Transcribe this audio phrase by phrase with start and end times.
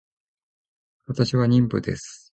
[1.05, 2.29] 私は妊婦です